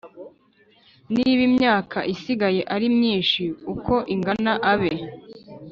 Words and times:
Niba 1.13 1.41
imyaka 1.49 1.97
isigaye 2.13 2.61
ari 2.75 2.87
myinshi 2.97 3.43
uko 3.73 3.93
ingana 4.13 4.53
abe 4.71 4.93